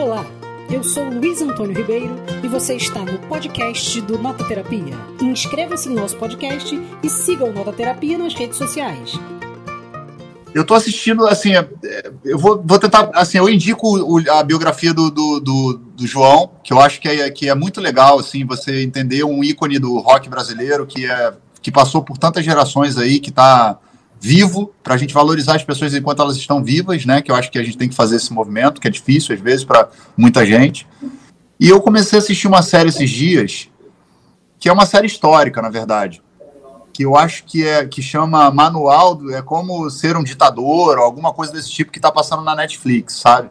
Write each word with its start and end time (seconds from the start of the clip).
Olá, 0.00 0.24
eu 0.70 0.84
sou 0.84 1.02
Luiz 1.10 1.42
Antônio 1.42 1.76
Ribeiro 1.76 2.14
e 2.44 2.46
você 2.46 2.76
está 2.76 3.00
no 3.00 3.18
podcast 3.18 4.00
do 4.02 4.16
Nota 4.16 4.44
Terapia. 4.44 4.94
Inscreva-se 5.20 5.88
no 5.88 5.96
nosso 5.96 6.16
podcast 6.16 6.80
e 7.02 7.10
siga 7.10 7.44
o 7.44 7.52
Nota 7.52 7.72
Terapia 7.72 8.16
nas 8.16 8.32
redes 8.32 8.56
sociais. 8.56 9.18
Eu 10.54 10.64
tô 10.64 10.74
assistindo, 10.74 11.26
assim, 11.26 11.56
é, 11.56 11.68
é, 11.84 12.12
eu 12.24 12.38
vou, 12.38 12.62
vou 12.64 12.78
tentar, 12.78 13.10
assim, 13.12 13.38
eu 13.38 13.48
indico 13.48 14.20
a 14.30 14.40
biografia 14.44 14.94
do, 14.94 15.10
do, 15.10 15.40
do, 15.40 15.72
do 15.96 16.06
João, 16.06 16.52
que 16.62 16.72
eu 16.72 16.78
acho 16.78 17.00
que 17.00 17.08
é, 17.08 17.28
que 17.28 17.48
é 17.48 17.54
muito 17.56 17.80
legal, 17.80 18.20
assim, 18.20 18.44
você 18.44 18.84
entender 18.84 19.24
um 19.24 19.42
ícone 19.42 19.80
do 19.80 19.98
rock 19.98 20.28
brasileiro 20.28 20.86
que, 20.86 21.06
é, 21.06 21.34
que 21.60 21.72
passou 21.72 22.04
por 22.04 22.16
tantas 22.16 22.44
gerações 22.44 22.96
aí, 22.96 23.18
que 23.18 23.30
está 23.30 23.76
vivo, 24.20 24.72
para 24.82 24.94
a 24.94 24.96
gente 24.96 25.14
valorizar 25.14 25.56
as 25.56 25.64
pessoas 25.64 25.94
enquanto 25.94 26.22
elas 26.22 26.36
estão 26.36 26.62
vivas, 26.62 27.04
né? 27.04 27.22
Que 27.22 27.30
eu 27.30 27.36
acho 27.36 27.50
que 27.50 27.58
a 27.58 27.62
gente 27.62 27.78
tem 27.78 27.88
que 27.88 27.94
fazer 27.94 28.16
esse 28.16 28.32
movimento, 28.32 28.80
que 28.80 28.88
é 28.88 28.90
difícil 28.90 29.34
às 29.34 29.40
vezes 29.40 29.64
para 29.64 29.88
muita 30.16 30.44
gente. 30.44 30.86
E 31.60 31.68
eu 31.68 31.80
comecei 31.80 32.18
a 32.18 32.22
assistir 32.22 32.46
uma 32.46 32.62
série 32.62 32.88
esses 32.88 33.10
dias, 33.10 33.68
que 34.58 34.68
é 34.68 34.72
uma 34.72 34.86
série 34.86 35.06
histórica, 35.06 35.62
na 35.62 35.68
verdade, 35.68 36.22
que 36.92 37.04
eu 37.04 37.16
acho 37.16 37.44
que 37.44 37.64
é 37.64 37.86
que 37.86 38.02
chama 38.02 38.50
Manual, 38.50 39.14
do, 39.14 39.34
é 39.34 39.42
como 39.42 39.88
ser 39.90 40.16
um 40.16 40.22
ditador 40.22 40.98
ou 40.98 41.04
alguma 41.04 41.32
coisa 41.32 41.52
desse 41.52 41.70
tipo 41.70 41.92
que 41.92 41.98
está 41.98 42.10
passando 42.10 42.42
na 42.42 42.54
Netflix, 42.54 43.20
sabe? 43.20 43.50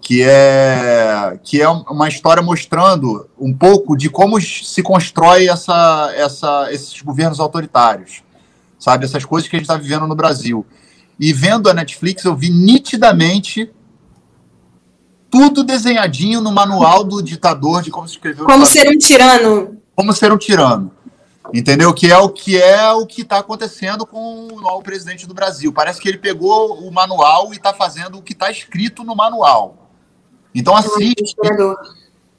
Que 0.00 0.22
é 0.22 1.38
que 1.42 1.62
é 1.62 1.68
uma 1.68 2.08
história 2.08 2.42
mostrando 2.42 3.28
um 3.38 3.52
pouco 3.52 3.96
de 3.96 4.10
como 4.10 4.38
se 4.40 4.82
constrói 4.82 5.48
essa, 5.48 6.12
essa, 6.14 6.68
esses 6.70 7.00
governos 7.00 7.40
autoritários 7.40 8.22
sabe? 8.84 9.06
Essas 9.06 9.24
coisas 9.24 9.48
que 9.48 9.56
a 9.56 9.58
gente 9.58 9.64
está 9.64 9.78
vivendo 9.78 10.06
no 10.06 10.14
Brasil. 10.14 10.66
E 11.18 11.32
vendo 11.32 11.70
a 11.70 11.74
Netflix, 11.74 12.22
eu 12.24 12.36
vi 12.36 12.50
nitidamente 12.50 13.72
tudo 15.30 15.64
desenhadinho 15.64 16.42
no 16.42 16.52
manual 16.52 17.02
do 17.02 17.22
ditador 17.22 17.82
de 17.82 17.90
como 17.90 18.06
se 18.06 18.14
escreveu. 18.14 18.44
Como 18.44 18.66
ser 18.66 18.86
um 18.90 18.98
tirano. 18.98 19.78
Como 19.96 20.12
ser 20.12 20.30
um 20.30 20.36
tirano. 20.36 20.92
Entendeu? 21.52 21.94
Que 21.94 22.12
é 22.12 22.18
o 22.18 22.28
que 22.28 22.60
é 22.60 22.92
o 22.92 23.06
que 23.06 23.22
está 23.22 23.38
acontecendo 23.38 24.04
com 24.04 24.48
o 24.52 24.60
novo 24.60 24.82
presidente 24.82 25.26
do 25.26 25.32
Brasil. 25.32 25.72
Parece 25.72 25.98
que 25.98 26.08
ele 26.08 26.18
pegou 26.18 26.78
o 26.86 26.92
manual 26.92 27.54
e 27.54 27.56
está 27.56 27.72
fazendo 27.72 28.18
o 28.18 28.22
que 28.22 28.34
está 28.34 28.50
escrito 28.50 29.02
no 29.02 29.16
manual. 29.16 29.88
Então, 30.54 30.76
assim, 30.76 31.14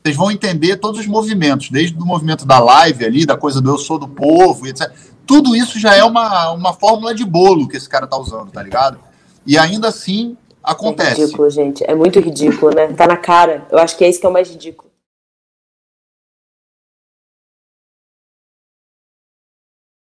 vocês 0.03 0.16
vão 0.16 0.31
entender 0.31 0.78
todos 0.78 1.00
os 1.00 1.08
movimentos, 1.08 1.72
desde 1.72 1.97
o 1.97 2.06
movimento 2.06 2.45
da 2.45 2.59
live 2.59 3.03
ali, 3.03 3.25
da 3.25 3.36
coisa 3.36 3.59
do 3.59 3.72
eu 3.72 3.78
sou 3.80 3.97
do 3.97 4.08
povo, 4.08 4.67
etc 4.67 5.14
tudo 5.26 5.56
isso 5.56 5.80
já 5.80 5.95
é 5.95 6.04
uma, 6.04 6.52
uma 6.52 6.73
fórmula 6.73 7.14
de 7.14 7.26
bolo 7.26 7.68
que 7.68 7.78
esse 7.78 7.90
cara 7.90 8.08
tá 8.08 8.18
usando, 8.18 8.52
tá 8.52 8.62
ligado? 8.62 9.00
E 9.45 9.58
ainda 9.58 9.90
assim 9.90 10.38
acontece. 10.64 11.22
É 11.22 11.26
ridículo, 11.26 11.50
gente. 11.50 11.84
É 11.84 11.94
muito 11.94 12.20
ridículo, 12.20 12.73
né? 12.73 12.88
Tá 12.94 13.08
na 13.08 13.18
cara. 13.18 13.66
Eu 13.72 13.78
acho 13.80 13.98
que 13.98 14.03
é 14.03 14.09
isso 14.09 14.20
que 14.20 14.26
é 14.26 14.30
o 14.30 14.34
mais 14.34 14.50
ridículo. 14.50 14.84